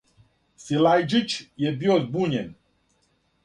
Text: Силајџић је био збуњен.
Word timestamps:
Силајџић 0.63 1.37
је 1.67 1.75
био 1.85 2.01
збуњен. 2.09 2.51